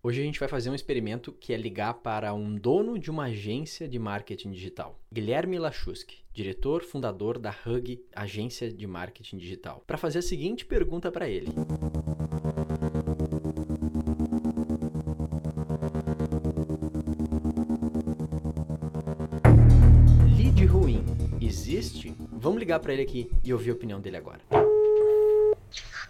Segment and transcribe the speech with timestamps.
[0.00, 3.24] Hoje a gente vai fazer um experimento que é ligar para um dono de uma
[3.24, 9.98] agência de marketing digital, Guilherme Lachuski, diretor fundador da Hug, agência de marketing digital, para
[9.98, 11.48] fazer a seguinte pergunta para ele.
[20.36, 21.04] Lead ruim
[21.40, 22.14] existe?
[22.30, 24.38] Vamos ligar para ele aqui e ouvir a opinião dele agora.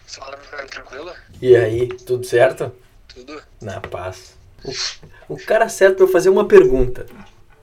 [0.05, 0.37] Fala,
[0.67, 1.11] tranquilo?
[1.41, 2.71] E aí, tudo certo?
[3.13, 3.41] Tudo?
[3.61, 4.37] Na paz.
[4.63, 7.05] O, o cara certo pra eu fazer uma pergunta.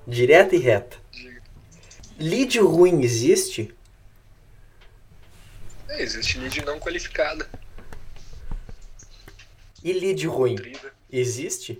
[0.07, 0.97] Direta e reta.
[2.19, 3.75] Lead ruim existe?
[5.89, 7.49] É, existe lead não qualificada.
[9.85, 10.57] E lead ruim
[11.11, 11.79] existe?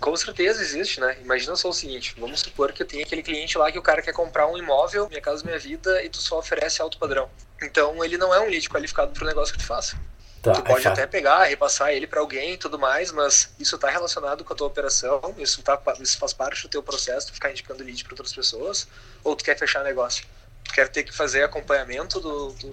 [0.00, 1.18] Com certeza existe, né?
[1.20, 4.00] Imagina só o seguinte, vamos supor que eu tenho aquele cliente lá que o cara
[4.00, 7.28] quer comprar um imóvel, Minha Casa Minha Vida, e tu só oferece alto padrão.
[7.62, 9.98] Então ele não é um lead qualificado pro negócio que tu faça.
[10.42, 10.92] Tá, Tu pode tá.
[10.92, 14.56] até pegar, repassar ele para alguém e tudo mais, mas isso está relacionado com a
[14.56, 18.12] tua operação, isso, tá, isso faz parte do teu processo, tu ficar indicando lead para
[18.12, 18.86] outras pessoas,
[19.24, 20.24] ou tu quer fechar negócio?
[20.64, 22.72] Tu quer ter que fazer acompanhamento do, do-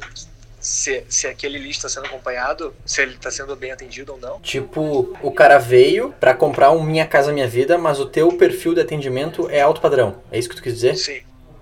[0.59, 4.39] se, se aquele lead está sendo acompanhado, se ele está sendo bem atendido ou não.
[4.41, 8.73] Tipo, o cara veio pra comprar um Minha Casa Minha Vida, mas o teu perfil
[8.73, 10.22] de atendimento é alto padrão.
[10.31, 10.95] É isso que tu quis dizer?
[10.97, 11.22] Sim,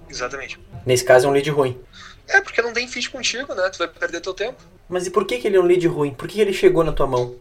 [0.10, 0.60] exatamente.
[0.86, 1.80] Nesse caso é um lead ruim.
[2.28, 3.70] É porque não tem fit contigo, né?
[3.70, 4.62] Tu vai perder teu tempo.
[4.88, 6.14] Mas e por que, que ele é um lead ruim?
[6.14, 7.36] Por que, que ele chegou na tua mão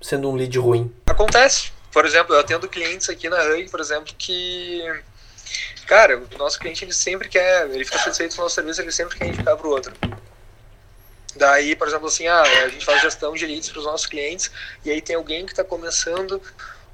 [0.00, 0.92] sendo um lead ruim?
[1.06, 1.72] Acontece.
[1.92, 4.82] Por exemplo, eu atendo clientes aqui na Hug, por exemplo, que.
[5.86, 7.68] Cara, o nosso cliente ele sempre quer.
[7.70, 9.92] Ele fica satisfeito com o nosso serviço, ele sempre quer indicar para o outro.
[11.36, 14.50] Daí, por exemplo, assim, ah, a gente faz gestão de leads para os nossos clientes,
[14.84, 16.40] e aí tem alguém que está começando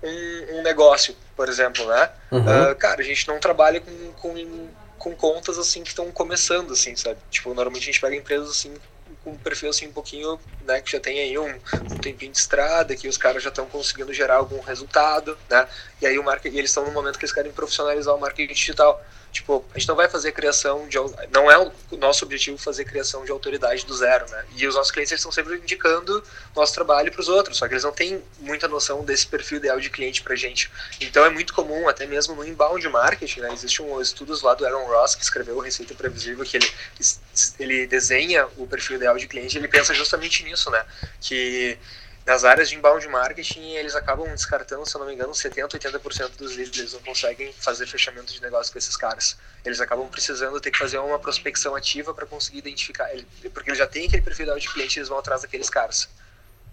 [0.03, 2.11] um, um negócio, por exemplo, né?
[2.31, 2.45] Uhum.
[2.49, 6.95] Ah, cara, a gente não trabalha com, com, com contas assim que estão começando, assim,
[6.97, 7.21] sabe?
[7.31, 8.75] Tipo, normalmente a gente pega empresas assim
[9.25, 11.61] com um perfil assim um pouquinho, né, que já tem aí um,
[11.91, 15.67] um tempinho de estrada, que os caras já estão conseguindo gerar algum resultado, né?
[16.01, 19.03] E aí o marketing, eles estão no momento que eles querem profissionalizar o marketing digital.
[19.31, 20.97] Tipo, a gente não vai fazer criação de
[21.31, 24.45] não é o nosso objetivo fazer criação de autoridade do zero, né?
[24.57, 26.23] E os nossos clientes estão sempre indicando
[26.57, 29.79] nosso trabalho para os outros, só que eles não têm muita noção desse perfil ideal
[29.79, 30.71] de cliente pra gente.
[31.01, 33.53] Então é muito comum, até mesmo no inbound marketing, né?
[33.53, 36.73] Existe um estudos lá do Aaron Ross que escreveu o Receita Previsível que ele
[37.59, 40.85] ele desenha o perfil ideal de cliente, ele pensa justamente nisso, né?
[41.21, 41.79] Que
[42.29, 46.37] nas áreas de inbound marketing, eles acabam descartando, se eu não me engano, 70, 80%
[46.37, 49.39] dos leads, eles não conseguem fazer fechamento de negócio com esses caras.
[49.65, 53.79] Eles acabam precisando ter que fazer uma prospecção ativa para conseguir identificar, ele- porque eles
[53.79, 56.07] já têm aquele perfil ideal de cliente, eles vão atrás daqueles caras.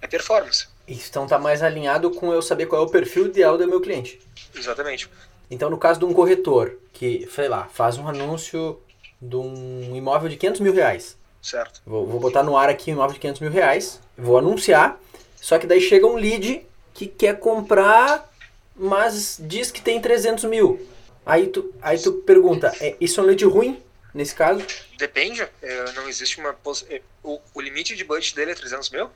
[0.02, 3.66] É performance, então tá mais alinhado com eu saber qual é o perfil ideal do
[3.66, 4.20] meu cliente.
[4.54, 5.10] exatamente.
[5.50, 8.82] Então, no caso de um corretor que, sei lá, faz um anúncio
[9.22, 11.16] de um imóvel de 500 mil reais.
[11.42, 11.82] Certo.
[11.86, 15.00] Vou, vou botar no ar aqui um imóvel de 500 mil reais, vou anunciar,
[15.46, 18.28] só que daí chega um lead que quer comprar,
[18.76, 20.80] mas diz que tem 300 mil.
[21.24, 23.80] Aí tu, aí tu pergunta, é, isso é um lead ruim,
[24.12, 24.66] nesse caso?
[24.98, 26.52] Depende, é, não existe uma...
[26.52, 29.08] poss- é, O, o limite de budget dele é 300 mil?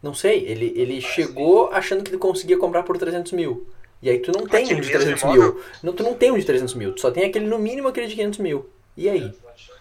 [0.00, 3.66] Não sei, ele, ele chegou achando que ele conseguia comprar por 300 mil.
[4.00, 5.42] E aí tu não tem um de mesmo 300 imóvel?
[5.54, 5.64] mil.
[5.82, 8.06] Não, tu não tem um de 300 mil, tu só tem aquele no mínimo aquele
[8.06, 8.70] de 500 mil.
[8.96, 9.32] E aí?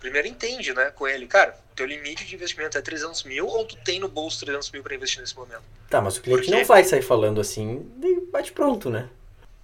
[0.01, 1.27] Primeiro entende, né, com ele.
[1.27, 4.81] Cara, teu limite de investimento é 300 mil ou tu tem no bolso 300 mil
[4.81, 5.61] para investir nesse momento?
[5.87, 7.87] Tá, mas o cliente não vai sair falando assim,
[8.31, 9.07] bate pronto, né?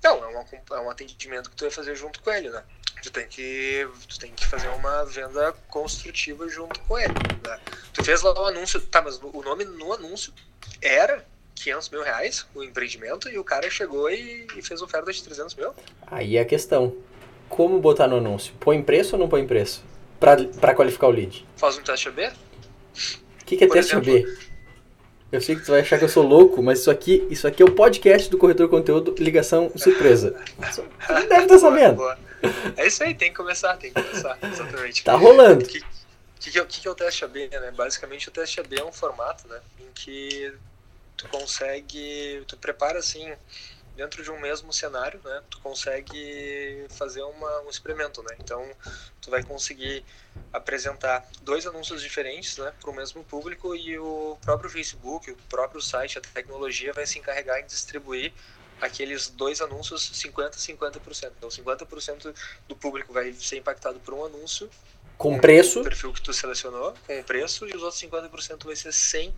[0.03, 2.64] Não, é um, é um atendimento que tu vai fazer junto com ele, né?
[3.02, 7.59] Tu tem que, tu tem que fazer uma venda construtiva junto com ele, né?
[7.92, 10.31] Tu fez lá o anúncio, tá, mas o nome no anúncio
[10.80, 11.25] era
[11.56, 15.56] 500 mil reais, o empreendimento, e o cara chegou e, e fez oferta de 300
[15.56, 15.74] mil.
[16.06, 16.96] Aí é a questão.
[17.50, 18.54] Como botar no anúncio?
[18.59, 19.84] Põe preço ou não põe preço?
[20.19, 21.45] Pra qualificar o lead.
[21.55, 22.28] Faz um teste AB?
[22.28, 24.47] O que, que é Por teste exemplo- AB?
[25.29, 27.61] Eu sei que tu vai achar que eu sou louco, mas isso aqui, isso aqui
[27.61, 30.33] é o podcast do corretor conteúdo ligação surpresa.
[30.57, 30.81] Você
[31.27, 31.95] deve estar sabendo.
[31.97, 32.17] Boa.
[32.77, 35.03] É isso aí, tem que começar, tem que começar, exatamente.
[35.03, 35.66] Tá rolando.
[35.66, 35.81] O que,
[36.39, 37.72] que, que, é, que é o teste AB, né?
[37.75, 39.59] Basicamente o teste AB é um formato, né?
[39.81, 40.53] Em que
[41.17, 43.29] tu consegue, tu prepara assim,
[43.97, 45.42] dentro de um mesmo cenário, né?
[45.50, 48.36] Tu consegue fazer uma, um experimento, né?
[48.39, 48.63] Então
[49.21, 50.06] tu vai conseguir
[50.54, 52.71] apresentar dois anúncios diferentes, né?
[52.80, 57.18] Para o mesmo público e o próprio Facebook, o próprio site, a tecnologia vai se
[57.19, 58.31] encarregar em distribuir
[58.80, 61.31] aqueles dois anúncios 50-50%.
[61.38, 62.33] Então 50%
[62.68, 64.69] do público vai ser impactado por um anúncio
[65.18, 68.94] Com preço, o perfil que tu selecionou, com preço, e os outros 50% vai ser
[68.94, 69.33] sem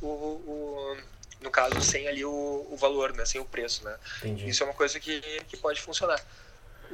[0.00, 0.96] o, o-
[1.42, 3.24] no caso, sem ali o, o valor, né?
[3.26, 3.96] Sem o preço, né?
[4.18, 4.48] Entendi.
[4.48, 6.20] Isso é uma coisa que, que pode funcionar.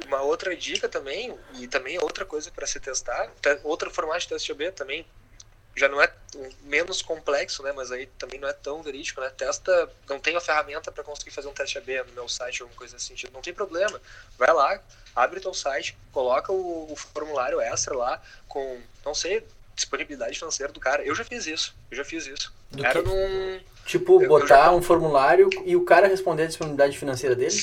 [0.05, 4.21] Uma outra dica também, e também é outra coisa para se testar, te- outro formato
[4.21, 5.05] de teste AB também
[5.75, 6.11] já não é
[6.63, 7.71] menos complexo, né?
[7.71, 9.29] Mas aí também não é tão verídico, né?
[9.29, 12.65] Testa, não tenho a ferramenta para conseguir fazer um teste AB no meu site ou
[12.65, 14.01] alguma coisa assim, não tem problema.
[14.37, 14.81] Vai lá,
[15.15, 19.45] abre teu site, coloca o, o formulário extra lá com, não sei,
[19.75, 21.03] disponibilidade financeira do cara.
[21.03, 22.53] Eu já fiz isso, eu já fiz isso.
[22.71, 23.07] Do Era quê?
[23.09, 27.35] num Tipo, Eu- eu botar já- um formulário e o cara responder a disponibilidade financeira
[27.35, 27.59] dele?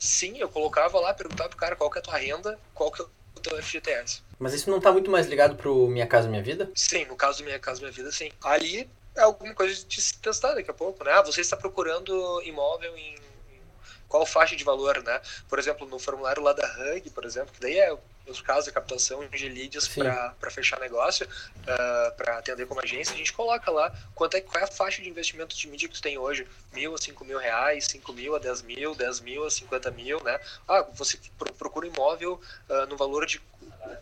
[0.00, 3.00] Sim, eu colocava lá, perguntava pro cara qual que é a tua renda, qual que
[3.00, 4.20] é o teu FGTS.
[4.36, 6.68] Mas isso não tá muito mais ligado pro Minha Casa Minha Vida?
[6.74, 8.32] Sim, no caso do Minha Casa Minha Vida, sim.
[8.42, 11.12] Ali é alguma coisa de se testar daqui a pouco, né?
[11.12, 13.14] Ah, você está procurando imóvel em
[14.10, 15.20] qual faixa de valor, né?
[15.48, 17.96] Por exemplo, no formulário lá da Hug, por exemplo, que daí é
[18.26, 19.88] os casos de captação de leads
[20.38, 21.26] para fechar negócio,
[22.16, 25.08] para atender como agência, a gente coloca lá quanto é, qual é a faixa de
[25.08, 26.46] investimento de mídia que tu tem hoje.
[26.72, 30.22] Mil a cinco mil reais, cinco mil a dez mil, dez mil a cinquenta mil,
[30.22, 30.38] né?
[30.68, 33.40] Ah, você pro- procura imóvel ah, no valor de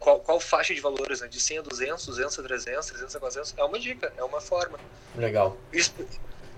[0.01, 1.29] qual, qual faixa de valores, né?
[1.29, 3.55] De 100 a 200, 200 a 300, 300 a 400.
[3.57, 4.79] É uma dica, é uma forma.
[5.17, 5.57] Legal.
[5.73, 6.07] Espe-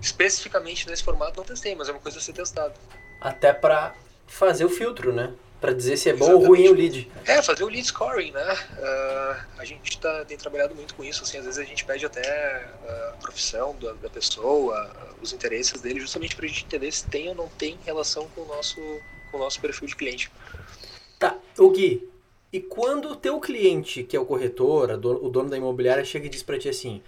[0.01, 2.75] especificamente nesse formato não testei, mas é uma coisa a ser testada.
[3.21, 3.95] Até pra
[4.27, 5.33] fazer o filtro, né?
[5.61, 6.49] Pra dizer se é bom ou Exatamente.
[6.63, 7.11] ruim o lead.
[7.27, 8.59] É, fazer o lead scoring, né?
[8.83, 12.07] Ah, a gente tá, tem trabalhado muito com isso, assim, às vezes a gente pede
[12.07, 14.91] até ah, a profissão da, da pessoa,
[15.21, 18.47] os interesses dele, justamente pra gente entender se tem ou não tem relação com o
[18.47, 18.81] nosso,
[19.31, 20.31] com o nosso perfil de cliente.
[21.19, 22.09] Tá, o Gui,
[22.51, 26.25] e quando o teu cliente, que é o corretor, a o dono da imobiliária, chega
[26.25, 27.03] e diz pra ti assim,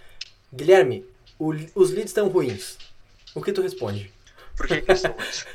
[0.53, 1.03] Guilherme,
[1.39, 2.77] o- os leads estão ruins.
[3.33, 4.13] O que tu responde?
[4.55, 5.45] Por que, que eles são ruins?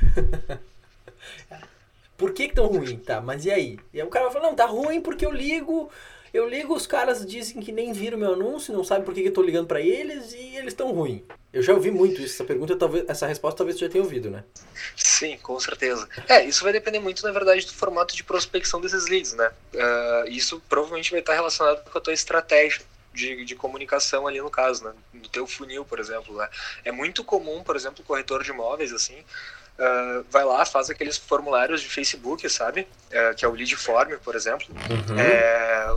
[2.16, 2.96] Por que que tão ruim?
[2.98, 3.78] Tá, mas e aí?
[3.94, 5.88] E aí o cara vai falar, não, tá ruim porque eu ligo,
[6.34, 9.28] eu ligo, os caras dizem que nem viram meu anúncio, não sabem por que que
[9.28, 11.24] eu tô ligando pra eles e eles tão ruim.
[11.52, 14.30] Eu já ouvi muito isso, essa pergunta, talvez, essa resposta talvez tu já tenha ouvido,
[14.30, 14.42] né?
[14.96, 16.08] Sim, com certeza.
[16.28, 19.50] É, isso vai depender muito, na verdade, do formato de prospecção desses leads, né?
[19.76, 22.82] Ah, isso provavelmente vai estar relacionado com a tua estratégia
[23.12, 24.92] de, de comunicação ali no caso, né?
[25.12, 26.48] Do teu funil, por exemplo, né?
[26.84, 29.24] É muito comum, por exemplo, o corretor de imóveis, assim,
[29.78, 32.86] ah, vai lá, faz aqueles formulários de Facebook, sabe?
[33.12, 34.66] Ah, que é o lead form, por exemplo.
[34.88, 35.18] Uhum.
[35.18, 35.88] É,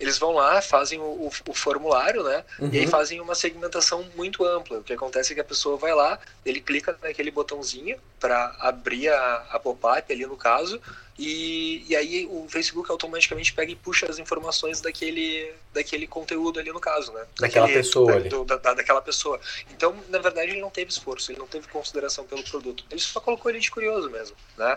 [0.00, 2.44] eles vão lá, fazem o, o- o formulário, né?
[2.72, 2.90] E aí Uhum.
[2.90, 4.78] fazem uma segmentação muito ampla.
[4.78, 9.08] O que acontece é que a pessoa vai lá, ele clica naquele botãozinho para abrir
[9.08, 10.80] a, a pop-up ali no caso,
[11.18, 16.70] e, e aí o Facebook automaticamente pega e puxa as informações daquele, daquele conteúdo ali
[16.72, 17.24] no caso, né?
[17.40, 19.40] Daquela Daquele- pessoa da- do- da- da- daquela pessoa.
[19.72, 22.84] Então, na verdade, ele não teve esforço, ele não teve consideração pelo produto.
[22.90, 24.76] Ele só colocou ele de curioso mesmo, né?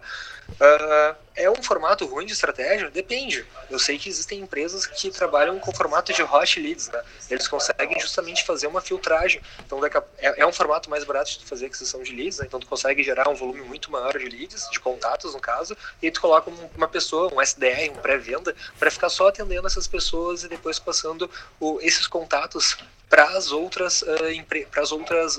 [0.60, 2.90] Ah, é um formato ruim de estratégia?
[2.90, 3.46] Depende.
[3.70, 7.02] Eu sei que existem empresas que trabalham com formato de hot leads, né?
[7.30, 9.42] Eles conseguem justamente fazer uma filtragem.
[9.66, 12.46] Então, é, é um formato mais barato de fazer aquisição de leads, né?
[12.48, 16.12] Então, tu consegue gerar um volume muito maior de leads, de contatos, no caso, e
[16.12, 20.44] tu coloca um- uma pessoa, um SDR, um pré-venda, para ficar só atendendo essas pessoas
[20.44, 21.30] e depois passando
[21.60, 22.78] o- esses contatos
[23.10, 24.04] para as outras
[24.72, 25.38] para as outras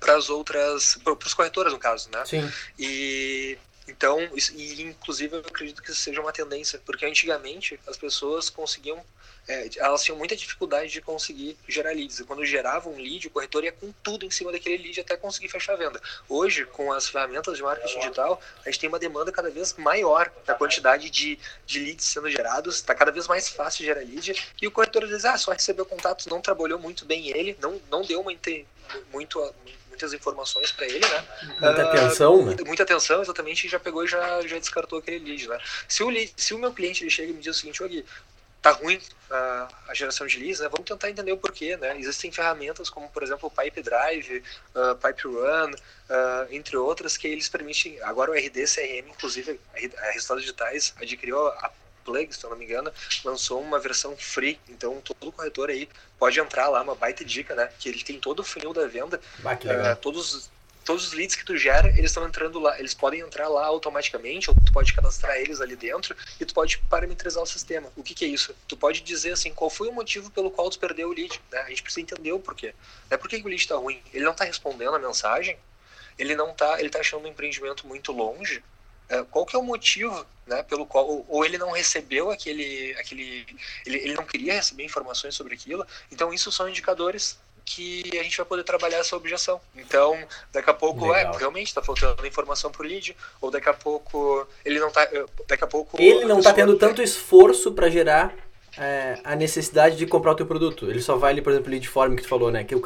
[0.00, 2.50] para as outras para os corretoras no caso né Sim.
[2.78, 3.56] e
[3.90, 4.18] então
[4.54, 9.04] e inclusive eu acredito que isso seja uma tendência porque antigamente as pessoas conseguiam
[9.48, 12.20] é, elas tinham muita dificuldade de conseguir gerar leads.
[12.20, 15.16] E quando gerava um lead, o corretor ia com tudo em cima daquele lead até
[15.16, 16.00] conseguir fechar a venda.
[16.28, 20.30] Hoje, com as ferramentas de marketing digital, a gente tem uma demanda cada vez maior
[20.46, 22.76] da quantidade de, de leads sendo gerados.
[22.76, 24.34] Está cada vez mais fácil gerar lead.
[24.60, 28.02] E o corretor diz, ah, só recebeu contatos, não trabalhou muito bem ele, não, não
[28.02, 28.66] deu uma inte-
[29.12, 29.54] muito,
[30.00, 31.24] muitas informações para ele, né?
[31.44, 32.56] Muita Ah, atenção, né?
[32.66, 35.58] muita, atenção, exatamente, e já pegou e já, já descartou aquele lead, né?
[35.86, 37.88] Se o, lead, se o meu cliente ele chega e me diz o seguinte, ô
[37.88, 38.04] Gui,
[38.62, 40.68] tá ruim ah, a geração de leads, né?
[40.68, 41.98] Vamos tentar entender o porquê, né?
[41.98, 44.42] Existem ferramentas como, por exemplo, o Pipe Drive,
[44.74, 45.72] ah, Pipe Run,
[46.08, 48.00] ah, entre outras, que eles permitem.
[48.02, 51.70] Agora o RD CRM, inclusive, a a Resultados Digitais adquiriu a
[52.04, 52.92] Plug, se eu não me engano,
[53.24, 54.58] lançou uma versão free.
[54.68, 55.88] Então todo corretor aí
[56.18, 57.70] pode entrar lá, uma baita dica, né?
[57.78, 59.96] Que ele tem todo o funil da venda Bah, Uh, legal.
[59.96, 60.50] todos,
[60.84, 64.48] todos os leads que tu gera, eles estão entrando lá, eles podem entrar lá automaticamente,
[64.50, 67.92] ou tu pode cadastrar eles ali dentro, e tu pode parametrizar o sistema.
[67.96, 68.54] O que, que é isso?
[68.66, 71.60] Tu pode dizer assim, qual foi o motivo pelo qual tu perdeu o lead, né?
[71.60, 72.74] A gente precisa entender o porquê.
[73.10, 74.02] Não é por que que o lead está ruim?
[74.12, 75.56] Ele não está respondendo a mensagem,
[76.18, 78.62] ele não tá, ele tá achando o empreendimento muito longe, é,
[79.30, 83.46] qual que é o motivo né, pelo qual ou, ou ele não recebeu aquele aquele
[83.86, 88.36] ele, ele não queria receber informações sobre aquilo então isso são indicadores que a gente
[88.36, 90.16] vai poder trabalhar essa objeção então
[90.52, 91.34] daqui a pouco Legal.
[91.34, 95.06] é realmente está faltando informação pro lead ou daqui a pouco ele não tá
[95.46, 98.34] daqui a pouco Ele não tá pessoa- tendo tanto esforço pra gerar
[98.78, 100.88] é, a necessidade de comprar o teu produto.
[100.88, 102.64] Ele só vai ali, por exemplo, lead form que tu falou, né?
[102.64, 102.82] Que o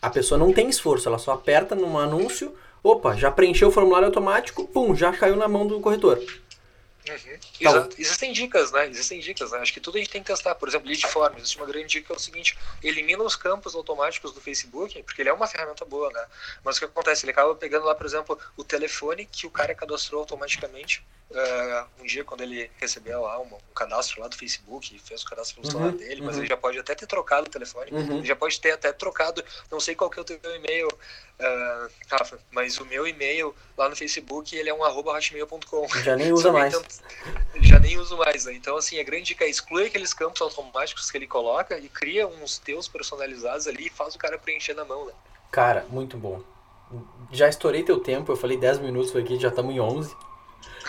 [0.00, 2.54] a pessoa não tem esforço, ela só aperta num anúncio,
[2.84, 6.20] opa, já preencheu o formulário automático, pum, já caiu na mão do corretor.
[7.08, 7.38] Uhum.
[7.60, 7.96] Exato.
[7.98, 8.88] Existem dicas, né?
[8.88, 9.58] Existem dicas, né?
[9.58, 10.54] Acho que tudo a gente tem que testar.
[10.54, 11.36] Por exemplo, lead form.
[11.36, 15.20] Existe uma grande dica que é o seguinte: elimina os campos automáticos do Facebook, porque
[15.22, 16.24] ele é uma ferramenta boa, né?
[16.64, 17.24] Mas o que acontece?
[17.24, 22.04] Ele acaba pegando lá, por exemplo, o telefone que o cara cadastrou automaticamente uh, um
[22.04, 25.70] dia quando ele recebeu lá um, um, cadastro lá do Facebook, fez o cadastro pelo
[25.70, 26.42] celular uhum, dele, mas uhum.
[26.42, 28.18] ele já pode até ter trocado o telefone, uhum.
[28.18, 31.90] ele já pode ter até trocado, não sei qual que é o teu e-mail, uh,
[32.08, 35.88] Rafa, mas o meu e-mail lá no Facebook, ele é um arroba hotmail.com.
[36.02, 36.74] Já nem usa mais.
[37.60, 38.54] Já nem uso mais, né?
[38.54, 42.26] Então, assim, a grande dica é exclui aqueles campos automáticos que ele coloca e cria
[42.26, 45.12] uns teus personalizados ali e faz o cara preencher na mão, né?
[45.50, 46.42] Cara, muito bom.
[47.32, 50.14] Já estourei teu tempo, eu falei 10 minutos aqui, já estamos em 11.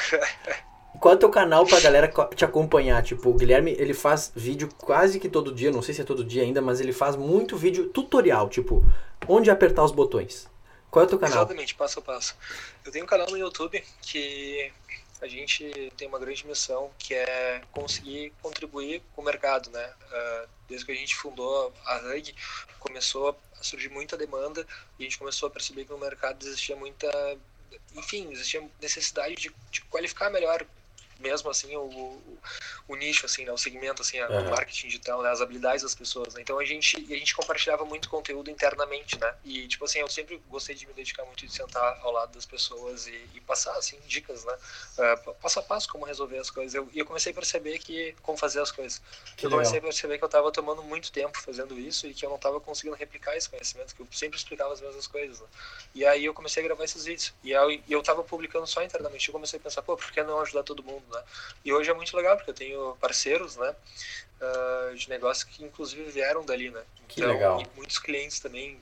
[1.00, 3.04] Qual é o teu canal pra galera te acompanhar?
[3.04, 6.24] Tipo, o Guilherme, ele faz vídeo quase que todo dia, não sei se é todo
[6.24, 8.84] dia ainda, mas ele faz muito vídeo tutorial, tipo,
[9.28, 10.48] onde apertar os botões.
[10.90, 11.40] Qual é o teu canal?
[11.40, 12.36] Exatamente, passo a passo.
[12.86, 14.72] Eu tenho um canal no YouTube que
[15.22, 19.94] a gente tem uma grande missão, que é conseguir contribuir com o mercado, né?
[20.12, 22.36] Uh, desde que a gente fundou a Hug,
[22.80, 24.66] começou a surgir muita demanda
[25.00, 27.08] e a gente começou a perceber que no mercado existia muita
[27.96, 30.66] enfim, existia necessidade de, de qualificar melhor
[31.20, 32.40] mesmo assim o, o,
[32.88, 34.48] o, nicho assim né o segmento assim uhum.
[34.48, 35.30] o marketing digital né?
[35.30, 36.42] as habilidades das pessoas né?
[36.42, 40.42] então a gente a gente compartilhava muito conteúdo internamente né e tipo assim eu sempre
[40.50, 43.98] gostei de me dedicar muito de sentar ao lado das pessoas e, e passar assim
[44.08, 47.36] dicas né uh, passo a passo como resolver as coisas eu, e eu comecei a
[47.36, 49.02] perceber que como fazer as coisas
[49.38, 49.60] que eu legal.
[49.60, 52.38] comecei a perceber que eu estava tomando muito tempo fazendo isso e que eu não
[52.38, 55.48] estava conseguindo replicar esse conhecimento que eu sempre explicava as mesmas coisas né?
[55.94, 59.28] e aí eu comecei a gravar esses vídeos e eu, eu tava publicando só internamente
[59.28, 61.22] eu comecei a pensar pô por que não ajudar todo mundo né?
[61.64, 63.76] E hoje é muito legal, porque eu tenho parceiros, né?
[64.42, 66.82] Uh, de negócios que inclusive vieram dali, né?
[67.08, 67.62] Que então, legal.
[67.62, 68.80] E muitos clientes também.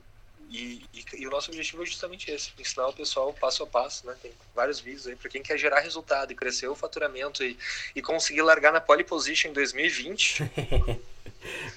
[0.50, 4.06] E, e, e, o nosso objetivo é justamente esse, ensinar o pessoal passo a passo,
[4.06, 4.14] né?
[4.20, 7.58] Tem vários vídeos aí para quem quer gerar resultado e crescer o faturamento e,
[7.94, 10.42] e conseguir largar na pole position em 2020.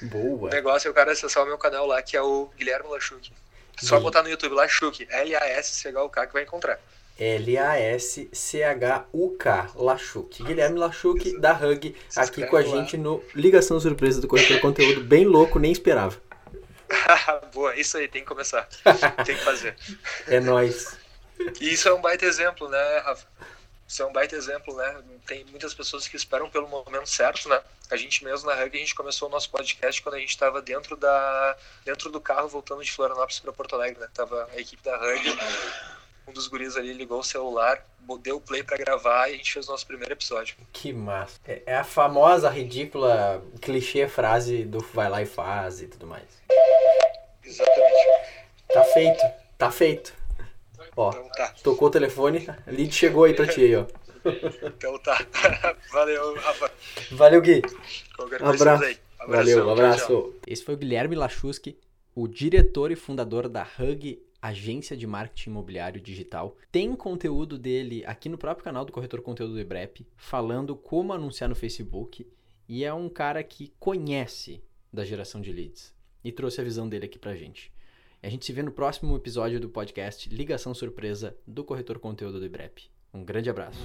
[0.04, 0.48] Boa.
[0.48, 3.32] O negócio é o cara acessar o meu canal lá, que é o Guilherme Lachuk.
[3.80, 6.80] Só botar no YouTube Lachuk, L-A-S-C-H-U-K, que vai encontrar.
[7.20, 8.32] L-A-S-C-H-U-K,
[9.76, 10.44] Lachuk.
[10.44, 15.26] Guilherme Lachuk, da Hug, aqui com a gente no Ligação Surpresa do Corretor Conteúdo, bem
[15.26, 16.22] louco, nem esperava.
[17.54, 18.68] Boa, isso aí, tem que começar.
[19.26, 19.76] tem que fazer.
[20.28, 20.98] É nóis.
[21.60, 23.26] E isso é um baita exemplo, né, Rafa?
[23.88, 25.02] Isso é um baita exemplo, né?
[25.26, 27.62] Tem muitas pessoas que esperam pelo momento certo, né?
[27.90, 30.62] A gente mesmo na Hug, a gente começou o nosso podcast quando a gente estava
[30.62, 31.56] dentro da
[31.86, 34.10] dentro do carro voltando de Florianópolis para Porto Alegre, né?
[34.14, 35.38] Tava a equipe da Hug
[36.28, 37.84] um dos guris ali ligou o celular,
[38.22, 40.56] deu play para gravar e a gente fez o nosso primeiro episódio.
[40.72, 41.40] Que massa.
[41.48, 46.26] É, é a famosa, ridícula, clichê frase do vai lá e faz e tudo mais.
[47.44, 48.08] Exatamente.
[48.74, 49.24] Tá feito,
[49.58, 50.14] tá feito.
[50.96, 51.54] Ó, então, tá.
[51.64, 53.86] tocou o telefone, lead chegou aí pra ti aí, ó.
[54.64, 55.26] Então tá.
[55.92, 56.72] Valeu, Rafa.
[57.12, 57.62] Valeu, Gui.
[58.20, 58.98] Um abraço.
[59.28, 60.34] Valeu, um abraço.
[60.46, 61.78] Esse foi o Guilherme Lachuski,
[62.16, 66.58] o diretor e fundador da Hug agência de marketing imobiliário digital.
[66.72, 71.50] Tem conteúdo dele aqui no próprio canal do Corretor Conteúdo do Ebrep, falando como anunciar
[71.50, 72.28] no Facebook.
[72.68, 77.06] E é um cara que conhece da geração de leads e trouxe a visão dele
[77.06, 77.72] aqui pra gente.
[78.22, 82.46] A gente se vê no próximo episódio do podcast Ligação Surpresa do Corretor Conteúdo do
[82.46, 82.90] Ebrep.
[83.14, 83.80] Um grande abraço.